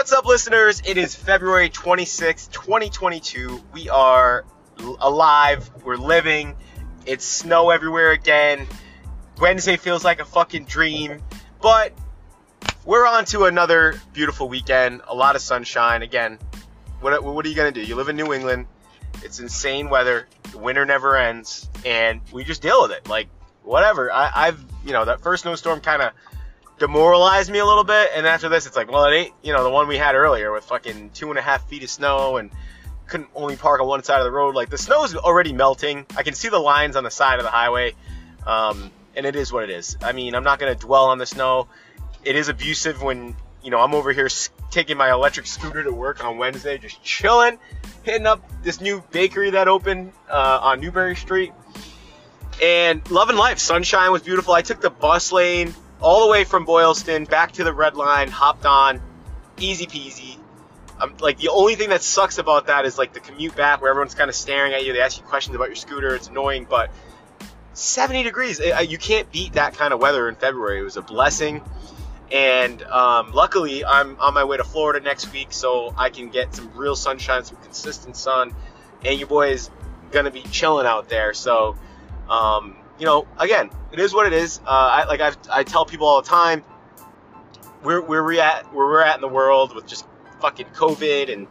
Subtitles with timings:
[0.00, 0.80] What's up, listeners?
[0.86, 3.62] It is February 26th, 2022.
[3.74, 4.46] We are
[4.98, 5.70] alive.
[5.84, 6.56] We're living.
[7.04, 8.66] It's snow everywhere again.
[9.38, 11.22] Wednesday feels like a fucking dream.
[11.60, 11.92] But
[12.86, 15.02] we're on to another beautiful weekend.
[15.06, 16.00] A lot of sunshine.
[16.00, 16.38] Again,
[17.00, 17.86] what, what are you going to do?
[17.86, 18.68] You live in New England.
[19.22, 20.28] It's insane weather.
[20.50, 21.68] The winter never ends.
[21.84, 23.06] And we just deal with it.
[23.06, 23.28] Like,
[23.64, 24.10] whatever.
[24.10, 26.12] I, I've, you know, that first snowstorm kind of
[26.80, 28.10] demoralized me a little bit.
[28.16, 30.50] And after this, it's like, well, it ain't, you know, the one we had earlier
[30.50, 32.50] with fucking two and a half feet of snow and
[33.06, 34.54] couldn't only park on one side of the road.
[34.56, 36.06] Like the snow's already melting.
[36.16, 37.94] I can see the lines on the side of the highway.
[38.46, 39.96] Um, and it is what it is.
[40.02, 41.68] I mean, I'm not going to dwell on the snow.
[42.24, 44.28] It is abusive when, you know, I'm over here
[44.70, 47.58] taking my electric scooter to work on Wednesday, just chilling,
[48.04, 51.52] hitting up this new bakery that opened uh, on Newbury Street.
[52.62, 53.58] And loving life.
[53.58, 54.54] Sunshine was beautiful.
[54.54, 58.28] I took the bus lane all the way from Boylston back to the red line,
[58.28, 59.00] hopped on,
[59.58, 60.36] easy peasy.
[61.00, 63.90] Um, like the only thing that sucks about that is like the commute back where
[63.90, 64.92] everyone's kind of staring at you.
[64.92, 66.14] They ask you questions about your scooter.
[66.14, 66.90] It's annoying, but
[67.72, 68.60] 70 degrees.
[68.60, 70.80] You can't beat that kind of weather in February.
[70.80, 71.62] It was a blessing.
[72.30, 76.54] And um, luckily, I'm on my way to Florida next week, so I can get
[76.54, 78.54] some real sunshine, some consistent sun.
[79.04, 79.70] And your boy is
[80.10, 81.34] gonna be chilling out there.
[81.34, 81.76] So,
[82.28, 84.60] um, you know, again, it is what it is.
[84.60, 86.60] Uh, I, like I've, i tell people all the time,
[87.82, 90.06] where, where we're at, where we're at in the world with just
[90.40, 91.48] fucking COVID and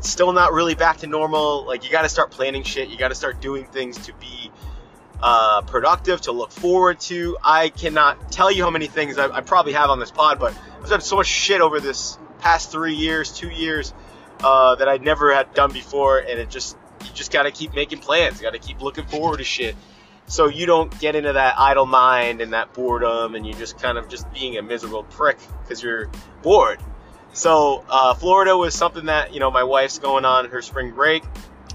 [0.00, 1.66] still not really back to normal.
[1.66, 2.88] Like you got to start planning shit.
[2.88, 4.52] You got to start doing things to be
[5.20, 7.36] uh, productive, to look forward to.
[7.42, 10.56] I cannot tell you how many things I, I, probably have on this pod, but
[10.80, 13.92] I've done so much shit over this past three years, two years
[14.44, 17.74] uh, that I never had done before, and it just you just got to keep
[17.74, 18.38] making plans.
[18.38, 19.74] You got to keep looking forward to shit
[20.28, 23.96] so you don't get into that idle mind and that boredom and you're just kind
[23.96, 26.10] of just being a miserable prick because you're
[26.42, 26.80] bored.
[27.32, 31.22] So uh, florida was something that you know my wife's going on her spring break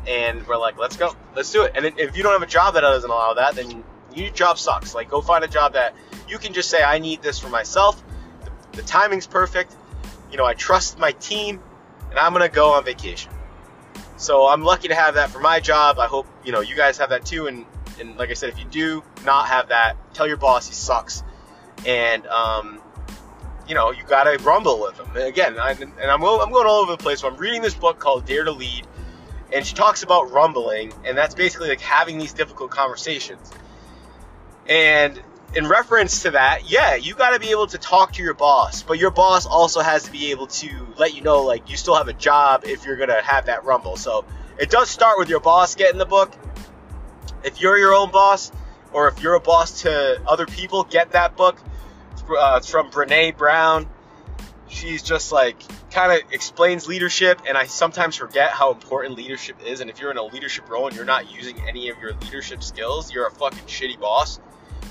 [0.08, 1.16] and we're like let's go.
[1.36, 1.72] Let's do it.
[1.76, 4.94] And if you don't have a job that doesn't allow that then your job sucks.
[4.94, 5.96] Like go find a job that
[6.28, 8.04] you can just say i need this for myself.
[8.44, 9.76] The, the timing's perfect.
[10.30, 11.62] You know i trust my team
[12.10, 13.32] and i'm gonna go on vacation.
[14.18, 16.00] So i'm lucky to have that for my job.
[16.00, 17.66] I hope you know you guys have that too and
[18.00, 21.24] and like I said, if you do not have that, tell your boss he sucks.
[21.86, 22.80] And, um,
[23.68, 25.08] you know, you got to rumble with him.
[25.16, 27.22] And again, I, and I'm, I'm going all over the place.
[27.22, 28.88] So I'm reading this book called Dare to Lead.
[29.54, 30.94] And she talks about rumbling.
[31.06, 33.52] And that's basically like having these difficult conversations.
[34.68, 35.22] And
[35.54, 38.84] in reference to that, yeah, you got to be able to talk to your boss,
[38.84, 41.96] but your boss also has to be able to let you know, like, you still
[41.96, 43.98] have a job if you're going to have that rumble.
[43.98, 44.24] So
[44.58, 46.32] it does start with your boss getting the book,
[47.44, 48.52] if you're your own boss
[48.94, 51.58] or if you're a boss to other people, get that book.
[52.30, 53.88] Uh, it's from Brene Brown.
[54.68, 59.82] She's just like kind of explains leadership, and I sometimes forget how important leadership is.
[59.82, 62.64] And if you're in a leadership role and you're not using any of your leadership
[62.64, 64.40] skills, you're a fucking shitty boss.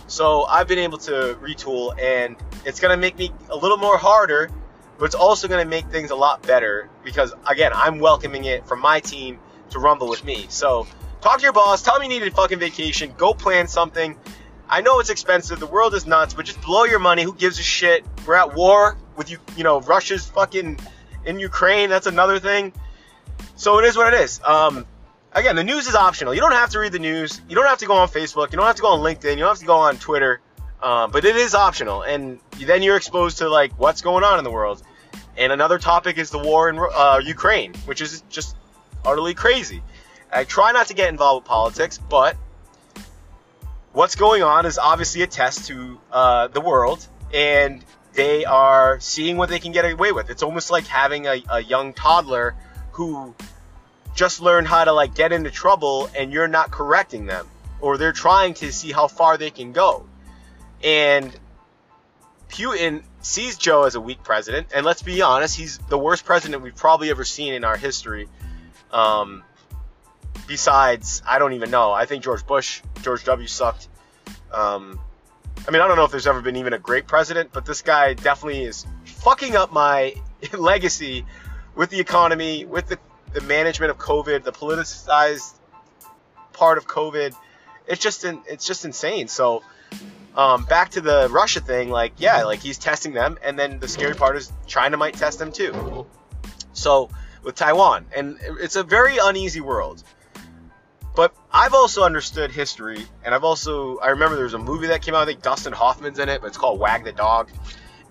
[0.06, 4.50] So I've been able to retool, and it's gonna make me a little more harder,
[4.99, 8.81] but it's also gonna make things a lot better because again, I'm welcoming it from
[8.81, 9.39] my team
[9.71, 10.47] to rumble with me.
[10.49, 10.87] So
[11.20, 11.82] Talk to your boss.
[11.82, 13.12] Tell him you need a fucking vacation.
[13.16, 14.16] Go plan something.
[14.69, 15.60] I know it's expensive.
[15.60, 17.22] The world is nuts, but just blow your money.
[17.22, 18.04] Who gives a shit?
[18.26, 19.38] We're at war with you.
[19.56, 20.78] You know, Russia's fucking
[21.26, 21.91] in Ukraine.
[21.91, 22.72] That's another thing.
[23.56, 24.41] So it is what it is.
[24.44, 24.86] Um,
[25.32, 26.34] again, the news is optional.
[26.34, 27.41] You don't have to read the news.
[27.48, 28.53] You don't have to go on Facebook.
[28.53, 29.32] You don't have to go on LinkedIn.
[29.32, 30.41] You don't have to go on Twitter.
[30.82, 34.44] Um, but it is optional, and then you're exposed to like what's going on in
[34.44, 34.82] the world.
[35.36, 38.56] And another topic is the war in uh, Ukraine, which is just
[39.04, 39.82] utterly crazy.
[40.32, 42.36] I try not to get involved with politics, but
[43.92, 49.36] what's going on is obviously a test to uh, the world, and they are seeing
[49.36, 50.30] what they can get away with.
[50.30, 52.54] It's almost like having a, a young toddler
[52.92, 53.34] who
[54.14, 57.47] just learned how to like get into trouble, and you're not correcting them,
[57.80, 60.06] or they're trying to see how far they can go.
[60.83, 61.36] And
[62.48, 66.62] Putin sees Joe as a weak president, and let's be honest, he's the worst president
[66.62, 68.28] we've probably ever seen in our history.
[68.92, 69.44] Um,
[70.50, 71.92] besides, I don't even know.
[71.92, 73.47] I think George Bush, George W.
[73.47, 73.86] sucked.
[74.52, 74.98] Um,
[75.66, 77.82] I mean, I don't know if there's ever been even a great president, but this
[77.82, 80.16] guy definitely is fucking up my
[80.52, 81.24] legacy
[81.76, 82.98] with the economy, with the,
[83.32, 85.54] the management of COVID, the politicized
[86.52, 87.32] part of COVID.
[87.86, 89.28] It's just in, it's just insane.
[89.28, 89.62] So
[90.36, 93.86] um, back to the Russia thing, like yeah, like he's testing them, and then the
[93.86, 96.06] scary part is China might test them too.
[96.72, 97.08] So
[97.44, 100.02] with Taiwan, and it's a very uneasy world.
[101.52, 105.14] I've also understood history, and I've also I remember there was a movie that came
[105.14, 105.22] out.
[105.22, 107.50] I think Dustin Hoffman's in it, but it's called Wag the Dog.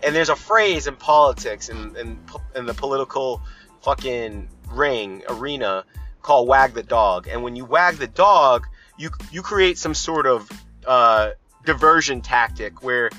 [0.04, 2.20] And there's a phrase in politics and in, in,
[2.56, 3.42] in the political
[3.82, 5.84] fucking ring arena
[6.22, 7.28] called wag the dog.
[7.28, 8.66] And when you wag the dog,
[8.98, 10.50] you you create some sort of
[10.86, 11.32] uh,
[11.66, 13.10] diversion tactic where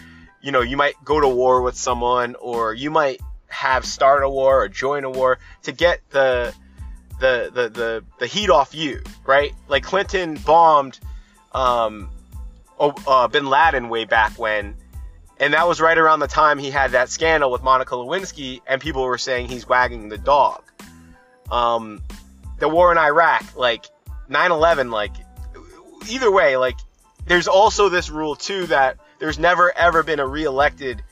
[0.43, 4.29] you know you might go to war with someone or you might have start a
[4.29, 6.55] war or join a war to get the
[7.21, 9.53] the the the, the heat off you, right?
[9.69, 10.99] Like Clinton bombed
[11.53, 12.11] um,
[12.79, 14.75] uh, Bin Laden way back when,
[15.39, 18.81] and that was right around the time he had that scandal with Monica Lewinsky, and
[18.81, 20.63] people were saying he's wagging the dog.
[21.51, 22.03] Um,
[22.59, 23.87] the war in Iraq, like
[24.29, 25.13] 9/11, like
[26.09, 26.79] either way, like
[27.27, 31.03] there's also this rule too that there's never ever been a reelected,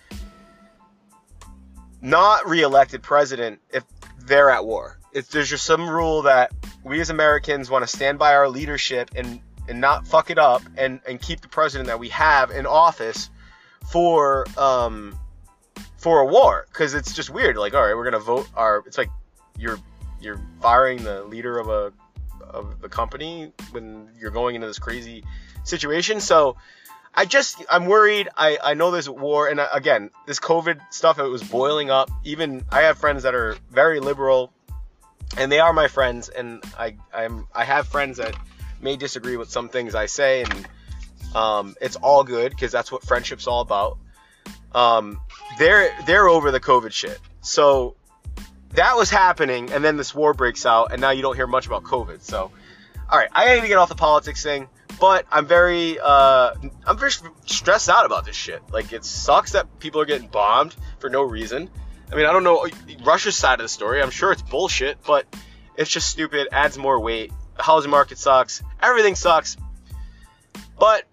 [2.00, 3.84] not reelected president if
[4.18, 4.98] they're at war.
[5.18, 6.52] It's, there's just some rule that
[6.84, 10.62] we as Americans want to stand by our leadership and and not fuck it up
[10.76, 13.28] and and keep the president that we have in office
[13.90, 15.18] for um
[15.96, 18.96] for a war because it's just weird like all right we're gonna vote our it's
[18.96, 19.10] like
[19.58, 19.78] you're
[20.20, 21.92] you're firing the leader of a
[22.40, 25.24] of the company when you're going into this crazy
[25.64, 26.56] situation so
[27.14, 28.28] I just I'm worried.
[28.36, 32.10] I I know there's war, and uh, again, this COVID stuff it was boiling up.
[32.22, 34.52] Even I have friends that are very liberal,
[35.36, 38.34] and they are my friends, and I I'm I have friends that
[38.80, 40.68] may disagree with some things I say, and
[41.34, 43.98] um, it's all good because that's what friendship's all about.
[44.72, 45.20] Um,
[45.58, 47.96] they're they're over the COVID shit, so
[48.74, 51.66] that was happening, and then this war breaks out, and now you don't hear much
[51.66, 52.22] about COVID.
[52.22, 52.50] So,
[53.10, 54.68] all right, I gotta get off the politics thing,
[55.00, 56.52] but I'm very uh,
[56.86, 57.12] I'm very
[57.46, 58.62] stressed out about this shit.
[58.70, 61.70] Like, it sucks that people are getting bombed for no reason.
[62.10, 62.66] I mean, I don't know
[63.04, 64.02] Russia's side of the story.
[64.02, 65.26] I'm sure it's bullshit, but
[65.76, 66.48] it's just stupid.
[66.52, 67.32] Adds more weight.
[67.56, 68.62] The housing market sucks.
[68.82, 69.56] Everything sucks.
[70.78, 71.04] But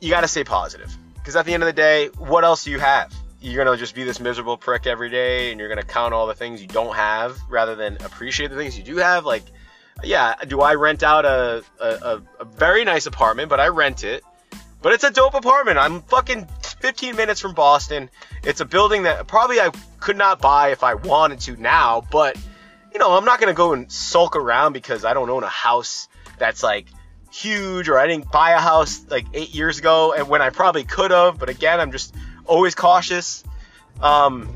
[0.00, 0.94] you got to stay positive.
[1.14, 3.14] Because at the end of the day, what else do you have?
[3.42, 6.34] You're to just be this miserable prick every day and you're to count all the
[6.34, 9.24] things you don't have rather than appreciate the things you do have.
[9.24, 9.44] Like,
[10.02, 14.22] yeah, do I rent out a, a, a very nice apartment, but I rent it.
[14.82, 15.78] But it's a dope apartment.
[15.78, 16.48] I'm fucking
[16.80, 18.10] 15 minutes from Boston.
[18.42, 22.36] It's a building that probably I could not buy if I wanted to now, but
[22.92, 26.08] you know, I'm not gonna go and sulk around because I don't own a house
[26.38, 26.86] that's like
[27.30, 30.84] huge or I didn't buy a house like eight years ago and when I probably
[30.84, 31.38] could have.
[31.38, 32.14] But again, I'm just
[32.46, 33.44] always cautious.
[34.00, 34.48] Um,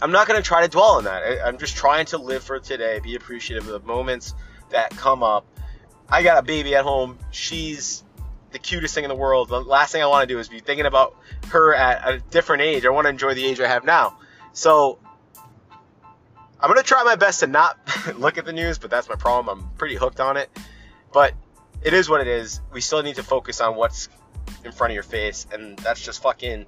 [0.00, 1.22] I'm not gonna try to dwell on that.
[1.22, 4.34] I, I'm just trying to live for today, be appreciative of the moments
[4.70, 5.44] that come up.
[6.08, 7.18] I got a baby at home.
[7.30, 8.02] She's
[8.52, 9.48] the cutest thing in the world.
[9.48, 11.16] The last thing I want to do is be thinking about
[11.48, 12.84] her at a different age.
[12.84, 14.18] I want to enjoy the age I have now.
[14.52, 14.98] So
[16.60, 17.78] I'm gonna try my best to not
[18.18, 19.58] look at the news, but that's my problem.
[19.58, 20.50] I'm pretty hooked on it.
[21.12, 21.34] But
[21.82, 22.60] it is what it is.
[22.72, 24.08] We still need to focus on what's
[24.64, 26.66] in front of your face, and that's just fucking.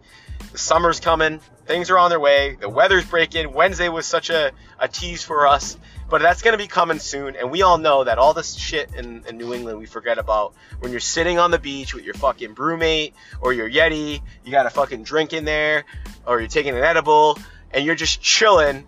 [0.51, 1.41] The summer's coming.
[1.67, 2.57] Things are on their way.
[2.61, 3.53] The weather's breaking.
[3.53, 5.77] Wednesday was such a, a tease for us,
[6.13, 7.37] but that's going to be coming soon.
[7.37, 10.53] And we all know that all this shit in, in New England we forget about
[10.81, 14.21] when you're sitting on the beach with your fucking BrüMate or your Yeti.
[14.45, 15.85] You got a fucking drink in there,
[16.27, 17.39] or you're taking an edible,
[17.71, 18.85] and you're just chilling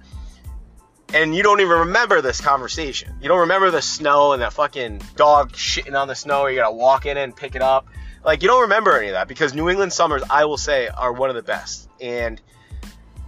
[1.15, 3.15] and you don't even remember this conversation.
[3.23, 6.57] You don't remember the snow and that fucking dog shitting on the snow, or you
[6.57, 7.87] gotta walk in and pick it up.
[8.23, 11.13] Like, you don't remember any of that because New England summers, I will say, are
[11.13, 11.89] one of the best.
[12.03, 12.39] And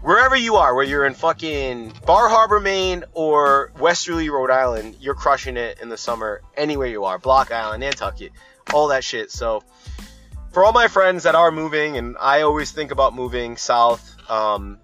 [0.02, 5.14] wherever you are, whether you're in fucking Bar Harbor, Maine, or Westerly, Rhode Island, you're
[5.14, 7.18] crushing it in the summer anywhere you are.
[7.18, 8.32] Block Island, Nantucket,
[8.72, 9.30] all that shit.
[9.30, 9.62] So,
[10.52, 14.78] for all my friends that are moving, and I always think about moving south, um,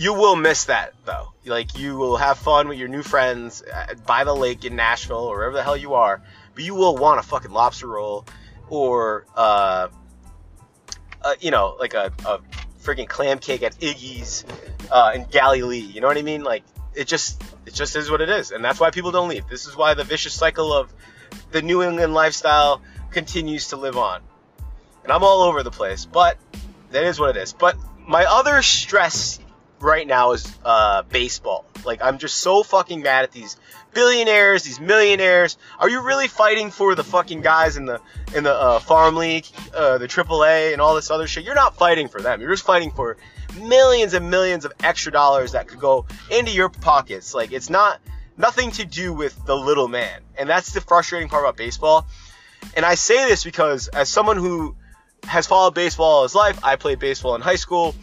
[0.00, 1.32] you will miss that though.
[1.44, 3.62] Like you will have fun with your new friends
[4.06, 6.22] by the lake in Nashville or wherever the hell you are,
[6.54, 8.24] but you will want a fucking lobster roll
[8.70, 9.88] or uh,
[11.22, 12.40] uh you know like a, a
[12.82, 14.44] freaking clam cake at Iggy's
[14.90, 15.78] uh, in Galilee.
[15.78, 16.42] You know what I mean?
[16.42, 19.48] Like it just it just is what it is, and that's why people don't leave.
[19.48, 20.92] This is why the vicious cycle of
[21.50, 24.22] the New England lifestyle continues to live on.
[25.02, 26.36] And I'm all over the place, but
[26.90, 27.52] that is what it is.
[27.52, 29.38] But my other stress
[29.80, 31.64] right now is uh, baseball.
[31.84, 33.56] Like I'm just so fucking mad at these
[33.94, 35.56] billionaires, these millionaires.
[35.78, 38.00] Are you really fighting for the fucking guys in the
[38.34, 41.44] in the uh, farm league, uh, the AAA, and all this other shit?
[41.44, 42.40] You're not fighting for them.
[42.40, 43.16] You're just fighting for
[43.58, 47.34] millions and millions of extra dollars that could go into your pockets.
[47.34, 48.00] Like it's not
[48.36, 52.06] nothing to do with the little man, and that's the frustrating part about baseball.
[52.76, 54.76] And I say this because as someone who
[55.24, 57.94] has followed baseball all his life, I played baseball in high school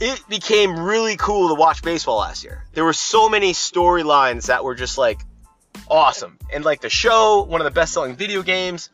[0.00, 2.64] it became really cool to watch baseball last year.
[2.72, 5.20] There were so many storylines that were just like
[5.88, 6.38] awesome.
[6.52, 8.90] And like the show, one of the best selling video games,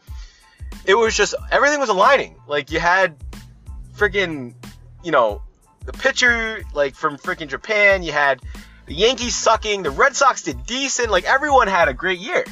[0.86, 2.36] it was just everything was aligning.
[2.46, 3.16] Like you had
[3.96, 4.54] freaking,
[5.02, 5.42] you know,
[5.84, 8.02] the pitcher like from freaking Japan.
[8.02, 8.40] You had
[8.86, 9.82] the Yankees sucking.
[9.82, 11.10] The Red Sox did decent.
[11.10, 12.44] Like everyone had a great year.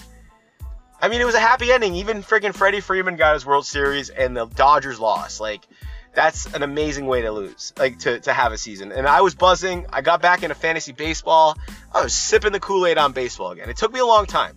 [1.00, 1.96] I mean, it was a happy ending.
[1.96, 5.40] Even freaking Freddie Freeman got his World Series, and the Dodgers lost.
[5.40, 5.66] Like
[6.14, 8.92] that's an amazing way to lose, like to, to have a season.
[8.92, 9.86] And I was buzzing.
[9.90, 11.56] I got back into fantasy baseball.
[11.92, 13.70] I was sipping the Kool Aid on baseball again.
[13.70, 14.56] It took me a long time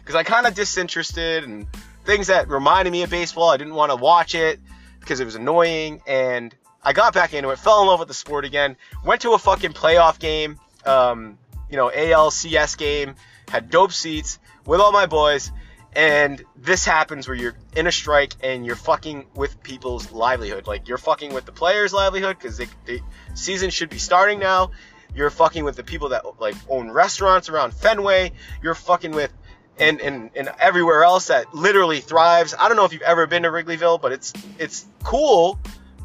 [0.00, 1.66] because I kind of disinterested and
[2.04, 3.50] things that reminded me of baseball.
[3.50, 4.58] I didn't want to watch it
[5.00, 6.00] because it was annoying.
[6.06, 9.32] And I got back into it, fell in love with the sport again, went to
[9.32, 11.36] a fucking playoff game, um,
[11.68, 13.16] you know, ALCS game,
[13.48, 15.52] had dope seats with all my boys.
[15.96, 20.66] And this happens where you're in a strike and you're fucking with people's livelihood.
[20.66, 23.00] Like you're fucking with the players' livelihood because the
[23.32, 24.72] season should be starting now.
[25.14, 28.32] You're fucking with the people that like own restaurants around Fenway.
[28.62, 29.32] You're fucking with
[29.78, 32.54] and, and, and everywhere else that literally thrives.
[32.58, 35.58] I don't know if you've ever been to Wrigleyville, but it's it's cool.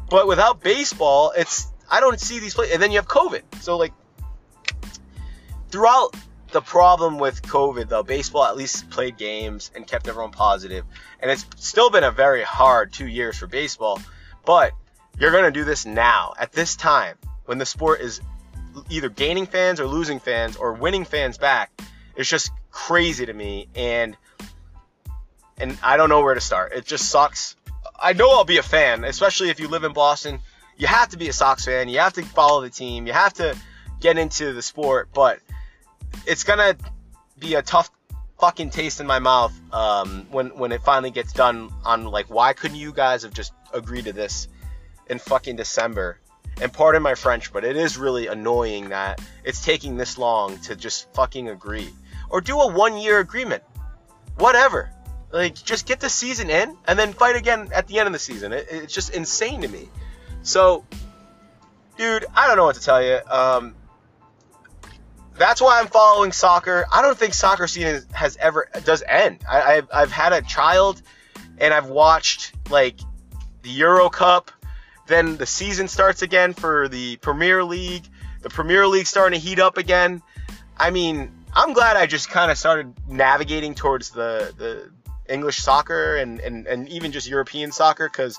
[0.08, 2.72] But without baseball, it's I don't see these places.
[2.72, 3.42] And then you have COVID.
[3.60, 3.92] So like
[5.70, 6.16] throughout
[6.52, 10.84] the problem with COVID, though, baseball at least played games and kept everyone positive,
[11.20, 14.00] and it's still been a very hard two years for baseball.
[14.44, 14.72] But
[15.18, 17.16] you're gonna do this now at this time
[17.46, 18.20] when the sport is
[18.90, 21.70] either gaining fans or losing fans or winning fans back.
[22.16, 24.16] It's just crazy to me, and
[25.58, 26.72] and I don't know where to start.
[26.72, 27.56] It just sucks.
[28.00, 30.40] I know I'll be a fan, especially if you live in Boston.
[30.76, 31.88] You have to be a Sox fan.
[31.88, 33.06] You have to follow the team.
[33.06, 33.56] You have to
[34.00, 35.38] get into the sport, but
[36.26, 36.76] it's gonna
[37.38, 37.90] be a tough
[38.40, 41.70] fucking taste in my mouth um, when when it finally gets done.
[41.84, 44.48] On like, why couldn't you guys have just agreed to this
[45.08, 46.18] in fucking December?
[46.60, 50.76] And pardon my French, but it is really annoying that it's taking this long to
[50.76, 51.90] just fucking agree
[52.28, 53.62] or do a one year agreement.
[54.38, 54.90] Whatever.
[55.30, 58.18] Like, just get the season in and then fight again at the end of the
[58.18, 58.52] season.
[58.52, 59.88] It, it's just insane to me.
[60.42, 60.84] So,
[61.96, 63.18] dude, I don't know what to tell you.
[63.30, 63.74] Um,
[65.42, 66.86] that's why I'm following soccer.
[66.92, 69.44] I don't think soccer season has ever does end.
[69.50, 71.02] I, have I've had a child,
[71.58, 73.00] and I've watched like
[73.62, 74.52] the Euro Cup.
[75.08, 78.04] Then the season starts again for the Premier League.
[78.42, 80.22] The Premier League starting to heat up again.
[80.76, 84.90] I mean, I'm glad I just kind of started navigating towards the the
[85.32, 88.38] English soccer and and, and even just European soccer because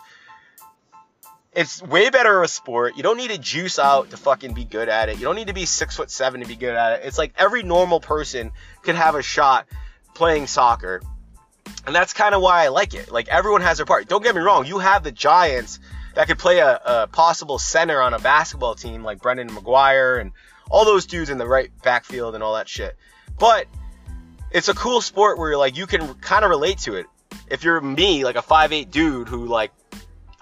[1.56, 2.98] it's way better of a sport.
[2.98, 5.18] You don't need to juice out to fucking be good at it.
[5.18, 7.06] You don't need to be six foot seven to be good at it.
[7.06, 9.68] It's like every normal person could have a shot
[10.14, 11.02] playing soccer.
[11.86, 13.12] And that's kind of why I like it.
[13.12, 14.08] Like everyone has their part.
[14.08, 14.66] Don't get me wrong.
[14.66, 15.80] You have the Giants
[16.16, 20.32] that could play a, a possible center on a basketball team like Brendan McGuire and
[20.70, 22.96] all those dudes in the right backfield and all that shit.
[23.38, 23.68] But
[24.52, 27.06] it's a cool sport where like you can kind of relate to it.
[27.50, 29.72] If you're me, like a 5'8 dude who like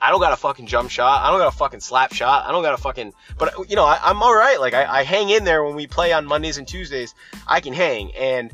[0.01, 1.23] I don't got a fucking jump shot.
[1.23, 2.47] I don't got a fucking slap shot.
[2.47, 3.13] I don't got a fucking.
[3.37, 4.59] But you know, I, am all right.
[4.59, 7.13] Like I, I hang in there when we play on Mondays and Tuesdays.
[7.47, 8.51] I can hang, and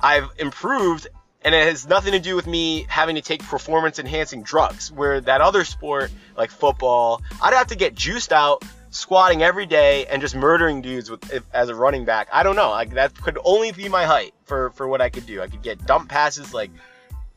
[0.00, 1.08] I've improved.
[1.42, 4.90] And it has nothing to do with me having to take performance enhancing drugs.
[4.90, 10.06] Where that other sport, like football, I'd have to get juiced out, squatting every day,
[10.06, 12.28] and just murdering dudes with if, as a running back.
[12.32, 12.70] I don't know.
[12.70, 15.42] Like that could only be my height for for what I could do.
[15.42, 16.70] I could get dump passes like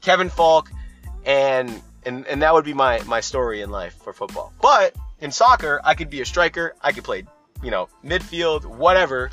[0.01, 0.71] Kevin Faulk,
[1.25, 4.53] and and and that would be my my story in life for football.
[4.61, 6.75] But in soccer, I could be a striker.
[6.81, 7.25] I could play,
[7.63, 9.29] you know, midfield, whatever,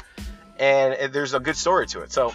[0.58, 2.12] and there's a good story to it.
[2.12, 2.34] So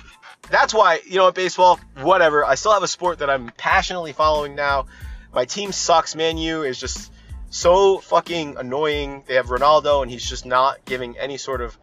[0.49, 2.45] that's why you know, at baseball, whatever.
[2.45, 4.85] I still have a sport that I'm passionately following now.
[5.33, 6.15] My team sucks.
[6.15, 7.11] Man U is just
[7.49, 9.23] so fucking annoying.
[9.27, 11.77] They have Ronaldo, and he's just not giving any sort of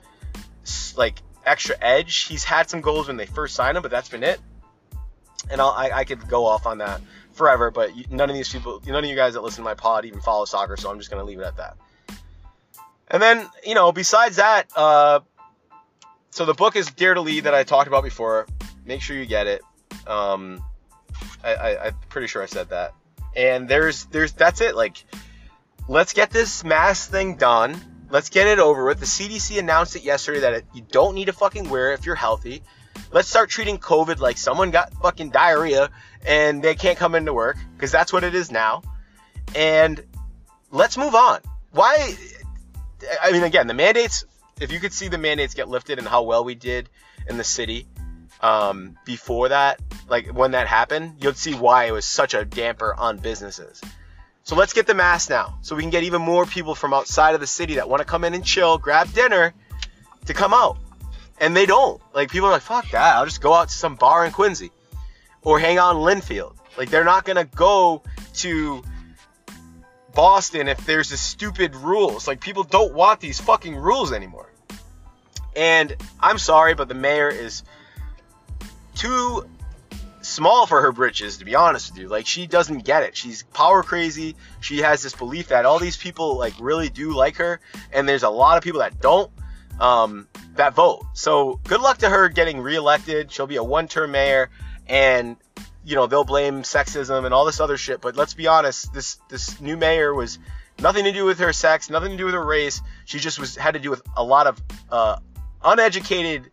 [0.97, 2.25] like extra edge.
[2.25, 4.40] He's had some goals when they first signed him, but that's been it.
[5.50, 7.00] And I'll, I, I could go off on that
[7.38, 10.04] forever, but none of these people, none of you guys that listen to my pod
[10.04, 11.76] even follow soccer, so I'm just gonna leave it at that.
[13.11, 15.21] And then, you know, besides that, uh,
[16.30, 18.47] so the book is Dare to Lead that I talked about before.
[18.85, 19.62] Make sure you get it.
[20.07, 20.62] Um,
[21.42, 22.95] I, I, I'm pretty sure I said that.
[23.35, 24.75] And there's, there's, that's it.
[24.76, 25.04] Like,
[25.88, 27.80] let's get this mask thing done.
[28.11, 29.00] Let's get it over with.
[29.00, 32.07] The CDC announced it yesterday that it, you don't need to fucking wear it if
[32.07, 32.62] you're healthy.
[33.12, 35.90] Let's start treating COVID like someone got fucking diarrhea
[36.26, 38.83] and they can't come into work because that's what it is now.
[39.55, 40.02] And
[40.71, 41.40] let's move on.
[41.73, 42.14] Why?
[43.23, 44.25] I mean, again, the mandates,
[44.61, 46.88] if you could see the mandates get lifted and how well we did
[47.28, 47.87] in the city
[48.40, 52.95] um, before that, like when that happened, you'd see why it was such a damper
[52.95, 53.81] on businesses.
[54.45, 57.35] So let's get the mask now so we can get even more people from outside
[57.35, 59.52] of the city that want to come in and chill, grab dinner
[60.26, 60.78] to come out.
[61.40, 62.00] And they don't.
[62.14, 63.16] Like people are like, fuck that.
[63.16, 64.71] I'll just go out to some bar in Quincy
[65.42, 66.57] or hang out in Lynnfield.
[66.76, 68.02] Like they're not gonna go
[68.35, 68.83] to
[70.14, 72.26] Boston if there's a stupid rules.
[72.26, 74.52] Like people don't want these fucking rules anymore.
[75.54, 77.62] And I'm sorry, but the mayor is
[78.95, 79.45] too
[80.21, 82.09] small for her britches, to be honest with you.
[82.09, 83.16] Like she doesn't get it.
[83.16, 84.37] She's power crazy.
[84.61, 87.61] She has this belief that all these people like really do like her,
[87.92, 89.30] and there's a lot of people that don't
[89.80, 91.04] um, that vote.
[91.14, 93.30] So good luck to her getting reelected.
[93.32, 94.50] She'll be a one-term mayor,
[94.87, 95.37] and
[95.85, 98.00] you know they'll blame sexism and all this other shit.
[98.00, 100.38] But let's be honest, this this new mayor was
[100.80, 102.80] nothing to do with her sex, nothing to do with her race.
[103.04, 105.18] She just was had to do with a lot of uh,
[105.64, 106.50] uneducated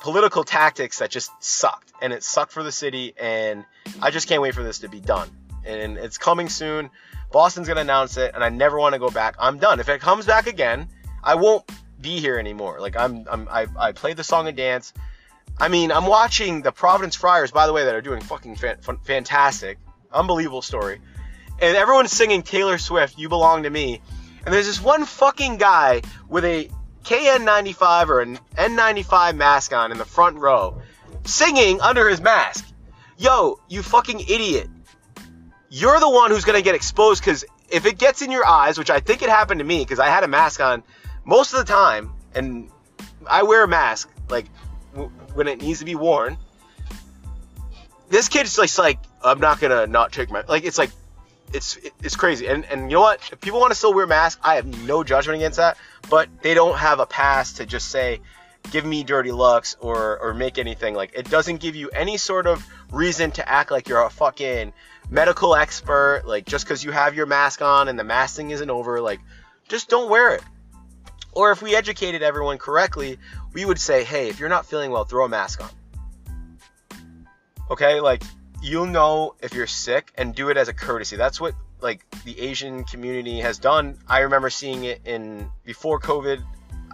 [0.00, 3.64] political tactics that just sucked and it sucked for the city and
[4.00, 5.30] i just can't wait for this to be done
[5.64, 6.90] and it's coming soon
[7.30, 10.00] boston's to announce it and i never want to go back i'm done if it
[10.00, 10.88] comes back again
[11.22, 11.64] i won't
[12.02, 14.92] be here anymore like i'm, I'm I, I played the song and dance
[15.58, 18.78] i mean i'm watching the providence friars by the way that are doing fucking fan,
[19.04, 19.78] fantastic
[20.12, 21.00] unbelievable story
[21.60, 24.00] and everyone's singing taylor swift you belong to me
[24.44, 26.68] and there's this one fucking guy with a
[27.04, 30.80] KN95 or an N95 mask on in the front row,
[31.24, 32.72] singing under his mask.
[33.18, 34.68] Yo, you fucking idiot.
[35.68, 38.90] You're the one who's gonna get exposed because if it gets in your eyes, which
[38.90, 40.82] I think it happened to me because I had a mask on
[41.24, 42.70] most of the time, and
[43.28, 44.46] I wear a mask like
[44.94, 46.36] w- when it needs to be worn.
[48.08, 50.64] This kid's just like, I'm not gonna not take my like.
[50.64, 50.90] It's like
[51.52, 52.46] it's it's crazy.
[52.46, 53.20] And and you know what?
[53.32, 55.76] If people want to still wear masks, I have no judgment against that.
[56.10, 58.20] But they don't have a pass to just say,
[58.70, 61.12] give me dirty looks or or make anything like.
[61.14, 64.72] It doesn't give you any sort of reason to act like you're a fucking
[65.10, 66.24] medical expert.
[66.26, 69.20] Like just because you have your mask on and the mask thing isn't over, like
[69.68, 70.42] just don't wear it.
[71.32, 73.18] Or if we educated everyone correctly,
[73.52, 75.70] we would say, hey, if you're not feeling well, throw a mask on.
[77.70, 78.22] Okay, like
[78.62, 81.16] you'll know if you're sick and do it as a courtesy.
[81.16, 83.98] That's what like the Asian community has done.
[84.06, 86.42] I remember seeing it in before COVID.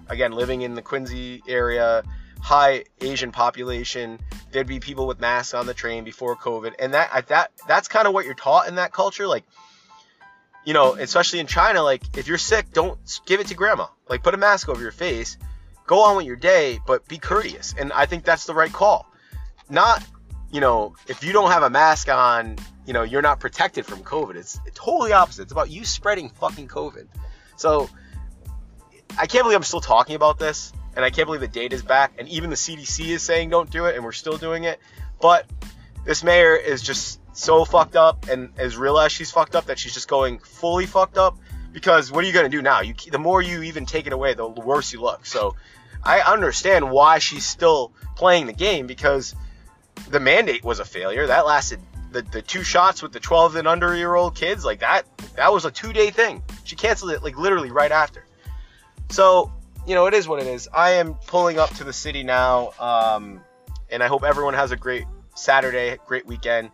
[0.09, 2.03] Again, living in the Quincy area,
[2.41, 4.19] high Asian population.
[4.51, 8.07] There'd be people with masks on the train before COVID, and that that that's kind
[8.07, 9.27] of what you're taught in that culture.
[9.27, 9.45] Like,
[10.65, 13.87] you know, especially in China, like if you're sick, don't give it to grandma.
[14.09, 15.39] Like, put a mask over your face,
[15.87, 17.75] go on with your day, but be courteous.
[17.79, 19.07] And I think that's the right call.
[19.71, 20.05] Not
[20.51, 24.03] you know, if you don't have a mask on, you know, you're not protected from
[24.03, 24.37] COVID.
[24.37, 25.43] It's, totally opposite.
[25.43, 27.07] It's about you spreading fucking COVID.
[27.57, 27.91] So
[29.19, 31.83] I can't believe I'm still talking about this, and I can't believe the data is
[31.83, 34.81] back, and even the CDC is saying don't do it, and we're still doing it.
[35.21, 35.47] But
[36.05, 39.95] this mayor is just so fucked up, and has realized she's fucked up that she's
[39.95, 41.39] just going fully fucked up.
[41.73, 42.81] Because what are you gonna do now?
[42.81, 45.27] You the more you even take it away, the worse you look.
[45.27, 45.55] So
[46.03, 49.35] I understand why she's still playing the game because
[50.09, 51.27] the mandate was a failure.
[51.27, 54.81] That lasted the, the two shots with the 12 and under year old kids like
[54.81, 55.05] that
[55.37, 58.25] that was a two day thing she canceled it like literally right after
[59.11, 59.53] so
[59.87, 62.73] you know it is what it is i am pulling up to the city now
[62.79, 63.41] um,
[63.91, 66.71] and i hope everyone has a great saturday great weekend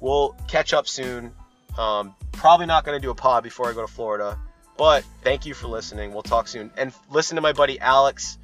[0.00, 1.32] we'll catch up soon
[1.78, 4.38] um, probably not going to do a pod before i go to florida
[4.76, 8.38] but thank you for listening we'll talk soon and listen to my buddy alex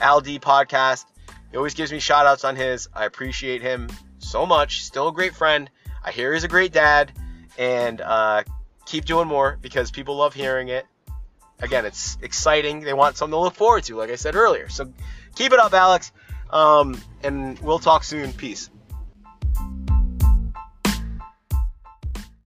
[0.00, 1.04] al d podcast
[1.50, 2.88] he always gives me shout outs on his.
[2.94, 4.84] I appreciate him so much.
[4.84, 5.68] Still a great friend.
[6.04, 7.12] I hear he's a great dad.
[7.58, 8.44] And uh,
[8.86, 10.86] keep doing more because people love hearing it.
[11.58, 12.80] Again, it's exciting.
[12.80, 14.68] They want something to look forward to, like I said earlier.
[14.68, 14.92] So
[15.34, 16.12] keep it up, Alex.
[16.50, 18.32] Um, and we'll talk soon.
[18.32, 18.70] Peace.